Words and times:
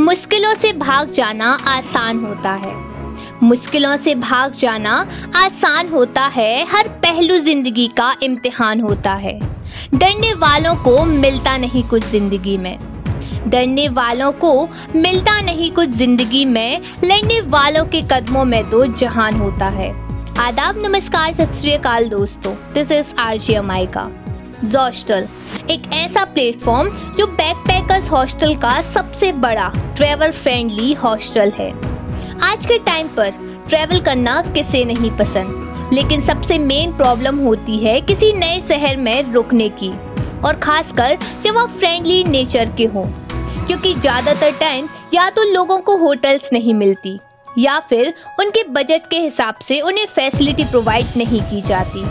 मुश्किलों 0.00 0.54
से 0.54 0.72
भाग 0.72 1.10
जाना 1.10 1.46
आसान 1.66 2.24
होता 2.24 2.50
है। 2.50 2.74
मुश्किलों 3.42 3.96
से 3.96 4.14
भाग 4.14 4.52
जाना 4.52 4.92
आसान 5.36 5.88
होता 5.88 6.22
है, 6.22 6.66
हर 6.66 6.88
पहलू 6.88 7.38
ज़िंदगी 7.38 7.86
का 7.88 8.14
इम्तिहान 8.22 8.80
होता 8.80 9.12
है। 9.12 9.38
डरने 9.94 10.32
वालों 10.34 10.74
को 10.74 11.04
मिलता 11.04 11.56
नहीं 11.56 11.82
कुछ 11.82 12.04
ज़िंदगी 12.04 12.56
में। 12.56 12.78
डरने 13.46 13.88
वालों 13.88 14.32
को 14.32 14.68
मिलता 14.94 15.40
नहीं 15.40 15.70
कुछ 15.72 15.88
ज़िंदगी 15.88 16.44
में 16.44 16.80
लड़ने 17.04 17.40
वालों 17.40 17.84
के 17.84 18.02
कदमों 18.02 18.44
में 18.44 18.70
तो 18.70 18.84
जहान 18.86 19.34
होता 19.34 19.68
है। 19.68 19.90
आदाब, 20.38 20.82
नमस्कार, 20.86 21.32
सत 21.32 21.58
श्रीकाल 21.60 22.08
दोस्तों। 22.08 22.54
This 22.74 22.92
is 22.92 23.14
Arka. 23.86 24.10
जॉस्टल 24.64 25.26
एक 25.70 25.82
ऐसा 25.94 26.24
प्लेटफॉर्म 26.24 26.88
जो 27.16 27.26
बैकपैकर्स 27.26 28.08
हॉस्टल 28.10 28.54
का 28.56 28.80
सबसे 28.84 29.32
बड़ा 29.34 29.68
ट्रेवल 29.96 30.30
फ्रेंडली 30.32 30.92
हॉस्टल 30.94 31.52
है। 31.58 31.70
आज 32.42 32.66
के 32.66 32.78
टाइम 32.78 33.08
पर 33.08 33.30
ट्रेवल 33.68 34.00
करना 34.00 34.40
किसे 34.44 34.84
नहीं 34.84 35.10
पसंद? 35.10 35.90
लेकिन 35.92 36.20
सबसे 36.20 36.58
मेन 36.58 36.92
प्रॉब्लम 36.92 37.38
होती 37.38 37.78
है 37.78 38.00
किसी 38.00 38.32
नए 38.32 38.60
शहर 38.60 38.96
में 38.96 39.32
रुकने 39.32 39.68
की, 39.78 39.90
और 40.40 40.58
खासकर 40.62 41.16
जब 41.44 41.58
आप 41.58 41.70
फ्रेंडली 41.70 42.22
नेचर 42.24 42.74
के 42.76 42.84
हो। 42.86 43.08
क्योंकि 43.66 43.94
ज़्यादातर 43.94 44.52
टाइम 44.60 44.88
या 45.14 45.28
तो 45.30 45.44
लोगों 45.44 45.78
को 45.78 45.96
होटल्स 45.96 46.48
नहीं 46.52 46.74
मिलती, 46.74 47.18
या 47.58 47.78
फिर 47.80 48.12
उनके 48.40 48.62
बजट 48.70 49.08
के 49.10 49.18
हिसाब 49.18 49.54
से 49.68 49.80
उन्हें 49.80 50.06
फैसिलिटी 50.06 50.64
प्रोवाइड 50.64 51.16
नहीं 51.16 51.40
की 51.42 51.60
जाती। 51.62 52.04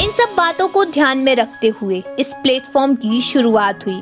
इन 0.00 0.10
सब 0.10 0.34
बातों 0.36 0.66
को 0.68 0.84
ध्यान 0.84 1.18
में 1.18 1.34
रखते 1.36 1.68
हुए 1.80 2.02
इस 2.18 2.32
प्लेटफॉर्म 2.42 2.94
की 2.94 3.20
शुरुआत 3.20 3.86
हुई। 3.86 4.00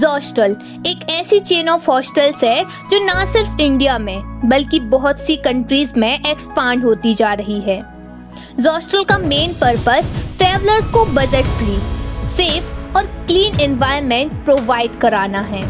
जॉस्टल 0.00 0.56
एक 0.86 1.08
ऐसी 1.10 1.38
चेन 1.40 1.68
ऑफ़ 1.68 1.90
हॉस्टल्स 1.90 2.42
है 2.44 2.64
जो 2.90 2.98
न 3.02 3.24
सिर्फ़ 3.32 3.60
इंडिया 3.60 3.98
में, 3.98 4.48
बल्कि 4.48 4.80
बहुत 4.80 5.20
सी 5.20 5.36
कंट्रीज़ 5.36 5.92
में 5.96 6.12
एक्सपांड 6.12 6.84
होती 6.84 7.14
जा 7.14 7.32
रही 7.32 7.60
है। 7.60 7.78
जॉस्टल 8.60 9.04
का 9.04 9.18
मेन 9.18 9.52
पर्पस 9.52 10.10
ट्रेवलर्स 10.38 10.92
को 10.92 11.04
बजट 11.04 11.44
फ्री 11.58 11.78
सेफ़ 12.36 12.96
और 12.96 13.06
क्लीन 13.26 13.60
एनवायरनमेंट 13.60 14.32
प्रोवाइड 14.44 14.98
कराना 15.00 15.40
है। 15.44 15.62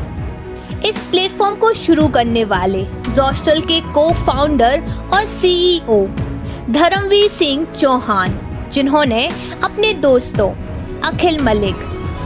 इस 0.84 0.98
प्लेटफॉर्म 1.10 1.56
को 1.56 1.72
शुरू 1.74 2.08
करने 2.08 2.44
वाले 2.44 2.82
जोस्टल 2.84 3.60
के 3.60 3.80
को 3.92 4.10
फाउंडर 4.24 4.82
और 5.14 5.26
सीईओ 5.38 6.06
धर्मवीर 6.70 7.30
सिंह 7.30 7.64
चौहान 7.72 8.38
जिन्होंने 8.72 9.28
अपने 9.64 9.92
दोस्तों 9.94 10.50
अखिल 11.00 11.40
मलिक, 11.40 11.76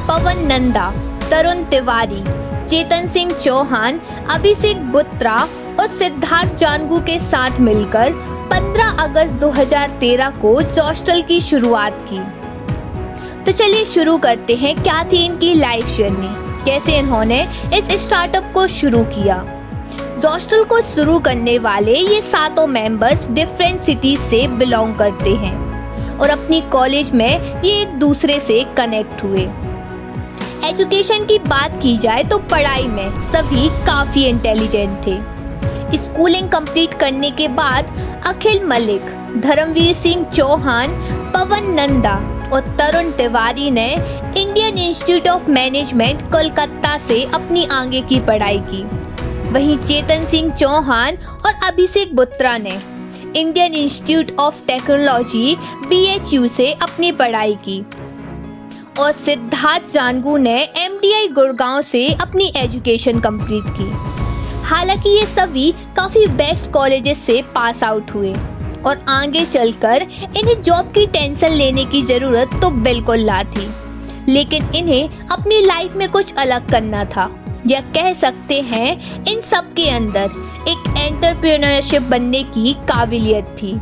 पवन 0.09 0.47
नंदा, 0.47 0.93
तरुण 1.31 1.65
तिवारी, 1.65 2.25
चेतन 2.67 3.09
सिंह 3.09 3.33
चौहान, 3.33 4.01
अभिषेक 4.31 4.85
बुत्रा 4.87 5.49
और 5.81 5.87
सिद्धार्थ 5.89 6.55
जानगू 6.55 6.99
के 6.99 7.19
साथ 7.19 7.61
मिलकर 7.61 8.13
15 8.53 8.91
अगस्त 8.99 9.35
2013 9.35 10.31
को 10.31 10.63
जॉस्टल 10.63 11.23
की 11.23 11.41
शुरुआत 11.41 12.07
की। 12.13 12.21
तो 13.45 13.53
चलिए 13.53 13.85
शुरू 13.85 14.19
करते 14.19 14.55
हैं 14.55 14.83
क्या 14.83 15.05
थी 15.05 15.25
इनकी 15.25 15.55
लाइफ 15.55 15.97
जर्नी 15.99 16.65
कैसे 16.65 16.99
इन्होंने 16.99 17.49
इस 17.75 18.07
स्टार्टअप 18.07 18.51
को 18.55 18.67
शुरू 18.67 19.03
किया? 19.03 19.45
जॉस्टल 20.19 20.65
को 20.65 20.81
शुरू 20.81 21.19
करने 21.19 21.59
वाले 21.59 21.95
ये 21.95 22.21
सातों 22.21 22.67
मेंबर्स 22.67 23.29
डिफरेंट 23.29 23.81
सिटीज़ 23.81 24.21
से 24.21 24.49
बिलोंग 24.49 24.95
करते 24.95 25.31
हैं। 25.31 25.70
और 26.21 26.31
अपनी 26.31 26.61
कॉलेज 26.73 27.11
में 27.11 27.63
ये 27.63 27.73
एक 27.73 27.99
दूसरे 27.99 28.39
से 28.41 28.63
कनेक्ट 28.77 29.23
हुए। 29.23 29.49
एजुकेशन 30.65 31.25
की 31.25 31.39
बात 31.39 31.79
की 31.83 31.97
जाए 31.99 32.25
तो 32.25 32.39
पढ़ाई 32.51 32.87
में 32.87 33.21
सभी 33.23 33.69
काफ़ी 33.87 34.25
इंटेलिजेंट 34.25 35.07
थे। 35.07 35.19
स्कूलिंग 35.99 36.49
कंप्लीट 36.49 36.95
करने 36.95 37.31
के 37.31 37.49
बाद 37.49 37.87
अखिल 38.27 38.63
मलिक, 38.65 39.07
धर्मवीर 39.41 39.95
सिंह 39.95 40.25
चौहान, 40.27 40.93
पवन 41.35 41.71
नंदा 41.71 42.15
और 42.53 42.75
तरुण 42.79 43.11
तिवारी 43.13 43.71
ने 43.71 43.91
Indian 44.37 44.79
Institute 44.79 45.29
of 45.29 45.51
Management 45.51 46.23
Kolkata 46.23 46.97
से 46.99 47.23
अपनी 47.35 47.65
आगे 47.73 48.01
की 48.01 48.21
पढ़ाई 48.21 48.59
की। 48.69 48.83
वहीं 49.53 49.77
चेतन 49.79 50.25
सिंह 50.25 50.53
चौहान 50.55 51.17
और 51.47 51.53
अभिषेक 51.65 52.15
बुत्रा 52.17 52.57
ने 52.59 52.79
Indian 53.37 53.75
Institute 53.75 54.31
of 54.39 54.67
Technology 54.67 55.57
BHU 55.89 56.49
से 56.49 56.73
अपनी 56.73 57.13
पढ़ाई 57.13 57.55
की। 57.55 57.81
और 58.99 59.13
सिद्धार्थ 59.13 59.93
जानगू 59.93 60.37
ने 60.37 60.63
एमडीआई 60.63 61.29
गुड़गांव 61.29 61.83
से 61.83 62.13
अपनी 62.13 62.53
एजुकेशन 62.57 63.21
कंप्लीट 63.21 63.65
की। 63.67 63.91
हालाँकि 64.65 65.11
ये 65.11 65.27
सभी 65.27 65.73
काफ़ी 65.97 66.27
बेस्ट 66.27 66.71
कॉलेजेस 66.71 67.19
से 67.19 67.43
पास 67.55 67.85
आउट 67.85 68.11
हुए। 68.11 68.35
और 68.87 69.05
आगे 69.09 69.45
चलकर 69.45 70.03
इन्हें 70.37 70.63
जॉब 70.63 70.93
की 70.93 71.07
टेंशन 71.07 71.49
लेने 71.49 71.85
की 71.85 72.03
ज़रूरत 72.03 72.51
तो 72.63 72.71
बिल्कुल 72.71 73.21
ना 73.21 73.43
थी। 73.45 73.71
लेकिन 74.29 74.71
इन्हें 74.75 75.11
अपनी 75.31 75.59
लाइफ 75.59 75.97
में 75.97 76.09
कुछ 76.09 76.35
अलग 76.35 76.71
करना 76.71 77.05
था। 77.05 77.45
या 77.67 77.81
कह 77.81 78.13
सकते 78.15 78.61
हैं, 78.61 79.25
इन 79.25 79.41
सब 79.41 79.75
के 79.75 79.91
अंदर 79.91 80.31
एक 80.69 80.95
एंटरप्रेन्योरशिप 80.99 82.03
बनने 82.03 82.43
की 82.45 82.73
काबिलियत 82.89 83.45
थी, 83.59 83.73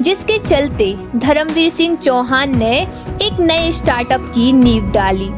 जिसके 0.00 0.38
चलते 0.38 0.94
धर्मवीर 1.16 1.72
सिंह 1.72 1.96
चौहान 1.96 2.58
ने 2.58 2.80
एक 3.22 3.40
नए 3.40 3.72
स्टार्टअप 3.72 4.26
की 4.28 4.52
नींव 4.52 4.90
डाली। 4.92 5.28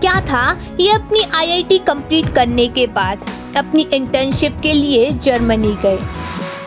क्या 0.00 0.20
था 0.20 0.44
ये 0.80 0.90
अपनी 0.90 1.22
आईआईटी 1.34 1.78
कंप्लीट 1.78 2.34
करने 2.34 2.66
के 2.68 2.86
बाद? 2.86 3.24
अपनी 3.56 3.82
इंटर्नशिप 3.92 4.58
के 4.62 4.72
लिए 4.72 5.10
जर्मनी 5.10 5.74
गए। 5.82 5.98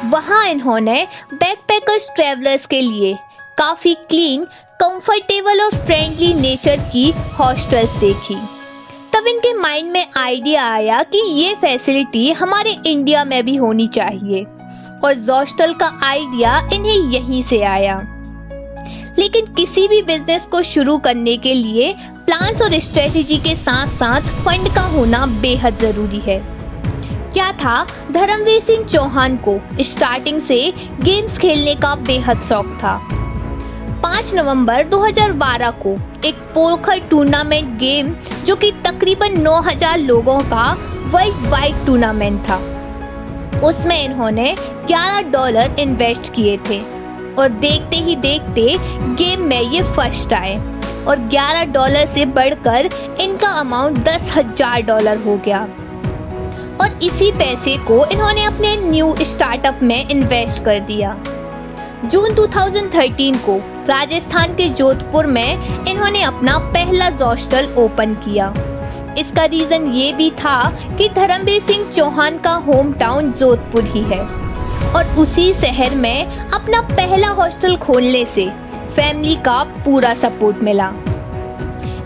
वहाँ 0.09 0.47
इन्होंने 0.47 1.07
बैकपैकर्स 1.33 2.09
ट्रेवलर्स 2.15 2.65
के 2.65 2.81
लिए 2.81 3.17
काफ़ी 3.57 3.93
क्लीन 4.09 4.45
कंफर्टेबल 4.79 5.61
और 5.61 5.75
फ्रेंडली 5.85 6.33
नेचर 6.33 6.79
की 6.93 7.11
हॉस्टल्स 7.39 7.95
देखी। 7.95 8.37
तब 9.19 9.27
इनके 9.27 9.53
माइंड 9.53 9.91
में 9.91 10.07
आइडिया 10.17 10.69
आया 10.71 11.03
कि 11.03 11.17
ये 11.31 11.55
फैसिलिटी 11.55 12.31
हमारे 12.31 12.77
इंडिया 12.85 13.23
में 13.23 13.45
भी 13.45 13.55
होनी 13.55 13.87
चाहिए। 13.87 14.43
और 15.03 15.13
जोस्टल 15.13 15.73
का 15.73 15.99
आइडिया 16.03 16.69
इन्हें 16.73 16.95
यहीं 16.95 17.43
से 17.43 17.61
आया। 17.61 17.95
लेकिन 19.19 19.45
किसी 19.45 19.87
भी 19.87 20.01
बिज़नेस 20.01 20.41
को 20.41 20.61
शुरू 20.63 20.97
करने 20.97 21.37
के 21.37 21.53
लिए 21.53 21.93
प्लान्स 22.09 22.61
और 22.61 22.79
स्ट्रेटेजी 22.79 23.37
के 23.37 23.55
साथ 23.55 23.87
साथ 23.87 24.21
फंड 24.21 24.73
का 24.75 24.81
होना 24.81 25.25
बेहद 25.25 25.77
ज़रूरी 25.77 26.19
है। 26.19 26.39
क्या 27.33 27.51
था? 27.51 27.87
धर्मवीर 28.11 28.61
सिंह 28.61 28.85
चौहान 28.85 29.37
को 29.37 29.61
स्टार्टिंग 29.81 30.41
से 30.41 30.73
गेम्स 31.01 31.37
खेलने 31.37 31.75
का 31.75 31.95
बेहद 31.95 32.41
शौक 32.41 32.65
था। 32.65 33.18
5 34.03 34.33
नवंबर 34.33 34.83
2012 34.89 35.71
को 35.79 35.91
एक 36.25 36.35
पोखर 36.53 36.99
टूर्नामेंट 37.09 37.69
गेम 37.79 38.11
जो 38.45 38.55
कि 38.55 38.71
तकरीबन 38.85 39.33
9000 39.37 39.97
लोगों 39.99 40.37
का 40.49 40.67
वर्ल्ड 41.13 41.47
वाइड 41.51 41.85
टूर्नामेंट 41.85 42.39
था। 42.39 42.57
उसमें 43.67 44.03
इन्होंने 44.03 44.53
11 44.89 45.31
डॉलर 45.31 45.75
इन्वेस्ट 45.79 46.33
किए 46.33 46.57
थे 46.69 46.79
और 47.35 47.49
देखते 47.59 47.97
ही 47.97 48.15
देखते 48.17 48.75
गेम 49.15 49.41
में 49.47 49.61
ये 49.61 49.81
फ़र्स्ट 49.95 50.33
आए 50.33 50.55
और 51.07 51.27
11 51.29 51.71
डॉलर 51.73 52.05
से 52.13 52.25
बढ़कर 52.37 52.89
इनका 53.21 53.49
अमाउंट 53.59 53.97
दस 54.05 54.31
हज़ार 54.35 54.81
डॉलर 54.81 55.17
हो 55.23 55.35
गया। 55.45 55.61
और 56.81 56.99
इसी 57.03 57.31
पैसे 57.33 57.75
को 57.87 58.05
इन्होंने 58.05 58.43
अपने 58.43 58.75
न्यू 58.89 59.15
स्टार्टअप 59.23 59.79
में 59.83 60.07
इन्वेस्ट 60.07 60.63
कर 60.65 60.79
दिया। 60.87 61.17
जून 62.05 62.33
2013 62.35 63.37
को 63.45 63.57
राजस्थान 63.87 64.53
के 64.55 64.67
जोधपुर 64.69 65.25
में 65.27 65.85
इन्होंने 65.87 66.21
अपना 66.23 66.57
पहला 66.73 67.07
हॉस्टल 67.21 67.65
ओपन 67.77 68.13
किया। 68.15 68.53
इसका 69.17 69.43
रीजन 69.45 69.87
ये 69.87 70.11
भी 70.13 70.29
था 70.31 70.57
कि 70.97 71.07
धर्मवीर 71.09 71.61
सिंह 71.61 71.91
चौहान 71.91 72.37
का 72.37 72.53
होम 72.67 72.93
टाउन 72.93 73.31
जोधपुर 73.31 73.83
ही 73.85 74.03
है 74.03 74.19
और 74.89 75.15
उसी 75.19 75.51
शहर 75.53 75.95
में 75.95 76.25
अपना 76.27 76.81
पहला 76.81 77.29
हॉस्टल 77.29 77.75
खोलने 77.77 78.25
से 78.25 78.49
फैमिली 78.95 79.35
का 79.35 79.63
पूरा 79.85 80.13
सपोर्ट 80.13 80.63
मिला। 80.63 80.91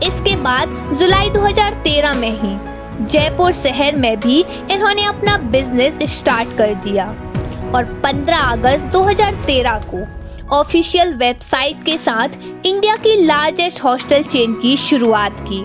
इसके 0.04 0.36
बाद 0.36 0.98
जुलाई 1.00 1.30
2013 1.30 2.14
में 2.14 2.32
ही 2.42 2.56
जयपुर 3.06 3.52
शहर 3.52 3.96
में 3.96 4.20
भी 4.20 4.40
इन्होंने 4.72 5.06
अपना 5.06 5.38
बिज़नेस 5.52 6.00
स्टार्ट 6.18 6.58
कर 6.58 6.74
दिया। 6.84 7.06
और 7.76 7.84
15 8.04 8.52
अगस्त 8.52 8.84
2013 8.84 9.82
को 9.94 10.24
ऑफिशियल 10.56 11.14
वेबसाइट 11.14 11.84
के 11.86 11.98
साथ 11.98 12.30
इंडिया 12.66 12.96
की 12.96 13.26
लार्जेस्ट 13.26 13.84
हॉस्टल 13.84 14.24
चेन 14.24 14.54
की 14.54 14.78
शुरुआत 14.78 15.46
की। 15.52 15.64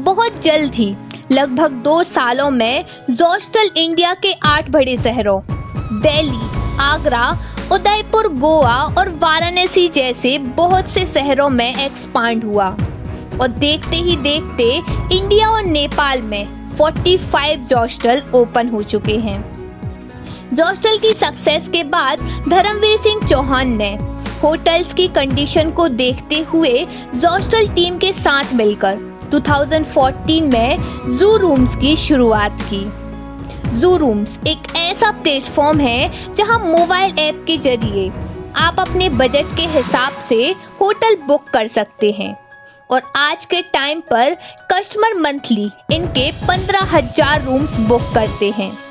बहुत 0.00 0.42
जल्द 0.42 0.74
ही, 0.74 0.96
लगभग 1.32 1.70
दो 1.70 2.02
सालों 2.02 2.50
में 2.50 2.84
जोस्टल 3.10 3.70
इंडिया 3.76 4.14
के 4.14 4.32
आठ 4.32 4.70
बड़े 4.70 4.96
शहरों, 4.96 5.40
दिल्ली, 6.00 6.76
आगरा, 6.80 7.38
उदयपुर, 7.72 8.28
गोवा 8.28 8.76
और 8.98 9.08
वाराणसी 9.08 9.88
जैसे 9.88 10.38
बहुत 10.38 10.88
से 10.88 11.06
शहरों 11.06 11.48
में 11.48 11.84
एक्सपांड 11.84 12.44
हुआ। 12.44 12.76
और 13.40 13.48
देखते 13.48 13.96
ही 13.96 14.16
देखते 14.16 14.82
इंडिया 15.16 15.48
और 15.48 15.64
नेपाल 15.64 16.22
में 16.22 16.70
45 16.76 17.58
जॉस्टल 17.58 18.22
ओपन 18.34 18.68
हो 18.68 18.82
चुके 18.82 19.16
हैं। 19.16 19.57
जॉस्टल 20.54 20.98
की 20.98 21.12
सक्सेस 21.14 21.68
के 21.68 21.82
बाद 21.86 22.18
धर्मवीर 22.48 22.98
सिंह 22.98 23.26
चौहान 23.28 23.76
ने 23.76 23.96
होटल्स 24.42 24.94
की 24.94 25.06
कंडीशन 25.08 25.70
को 25.70 25.88
देखते 25.90 26.40
हुए 26.44 26.72
जोस्टल 27.14 27.68
टीम 27.68 27.98
के 27.98 28.12
साथ 28.14 28.54
मिलकर 28.54 28.96
2014 29.32 30.40
में 30.52 31.18
जू 31.18 31.36
रूम्स 31.36 31.76
की 31.76 31.94
शुरुआत 31.98 32.62
की 32.72 32.84
जू 33.80 33.96
रूम्स 33.96 34.38
एक 34.46 34.74
ऐसा 34.76 35.10
प्लेटफॉर्म 35.12 35.80
है 35.80 36.34
जहाँ 36.34 36.58
मोबाइल 36.60 37.18
ऐप 37.18 37.44
के 37.46 37.56
ज़रिए 37.58 38.08
आप 38.56 38.80
अपने 38.80 39.08
बजट 39.18 39.56
के 39.56 39.66
हिसाब 39.68 40.26
से 40.28 40.42
होटल 40.80 41.16
बुक 41.26 41.48
कर 41.50 41.68
सकते 41.68 42.10
हैं 42.12 42.36
और 42.90 43.12
आज 43.16 43.44
के 43.44 43.62
टाइम 43.72 44.00
पर 44.10 44.36
कस्टमर 44.72 45.20
मंथली 45.20 45.70
इनके 45.92 46.30
पंद्रह 46.46 46.96
हज़ार 46.96 47.42
रूम्स 47.44 47.78
बुक 47.80 48.12
करते 48.14 48.50
हैं 48.50 48.87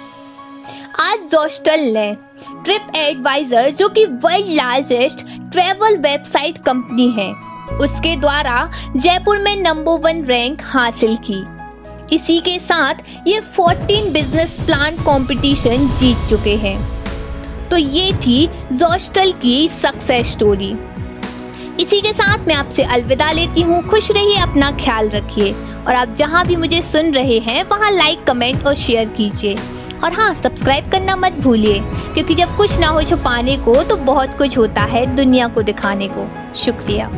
आज 1.00 1.18
जोस्टल 1.18 1.80
ने 1.80 2.18
ट्रिप 2.64 2.96
एडवाइजर, 2.96 3.70
जो 3.70 3.90
कि 3.90 4.06
world 4.06 4.46
largest 4.48 5.20
travel 5.52 5.98
website 5.98 6.58
company 6.58 7.08
है, 7.12 7.34
उसके 7.78 8.16
द्वारा 8.16 8.72
जयपुर 8.96 9.38
में 9.38 9.56
नंबर 9.58 9.92
वन 9.92 10.24
रैंक 10.24 10.62
हासिल 10.62 11.18
की। 11.32 11.44
इसी 12.16 12.40
के 12.40 12.60
साथ 12.60 12.94
ये 13.28 13.42
14 13.42 14.12
बिज़नेस 14.14 14.58
प्लान 14.66 14.96
कंपटीशन 14.96 15.88
जीत 15.98 16.18
चुके 16.30 16.56
हैं। 16.56 16.78
तो 17.70 17.78
ये 17.78 18.14
थी 18.14 18.50
जोस्टल 18.74 19.32
की 19.32 19.70
सक्सेस 19.70 20.32
स्टोरी 20.32 20.76
इसी 21.80 22.02
के 22.02 22.14
साथ 22.14 22.48
मैं 22.48 22.56
आपसे 22.56 22.84
अलविदा 22.84 23.32
लेती 23.32 23.62
हूँ। 23.62 23.84
खुश 23.84 24.12
रहिए, 24.12 24.38
अपना 24.38 24.72
ख्याल 24.72 25.10
रखिए। 25.10 25.52
और 25.88 25.94
आप 25.94 26.16
जहाँ 26.16 26.46
भी 26.46 26.56
मुझे 26.56 26.82
सुन 26.82 27.14
रहे 27.14 27.40
हैं, 27.40 27.64
वहाँ 27.64 27.92
लाइक 27.92 28.24
कमेंट 28.24 28.66
और 28.66 28.76
शेयर 28.76 29.10
कीजिए। 29.10 29.58
और 30.04 30.14
हाँ 30.14 30.34
सब्सक्राइब 30.36 30.92
करना 30.92 31.16
मत 31.16 31.34
भूलिए, 31.34 31.80
क्योंकि 32.14 32.36
जब 32.36 32.56
कुछ 32.58 32.80
ना 32.80 32.88
हो 32.88 33.04
छुपाने 33.04 33.58
को 33.58 33.84
तो 33.84 33.96
बहुत 33.96 34.38
कुछ 34.38 34.58
होता 34.58 34.82
है 34.82 35.06
दुनिया 35.16 35.48
को 35.48 35.62
दिखाने 35.62 36.08
को। 36.12 36.28
शुक्रिया। 36.56 37.10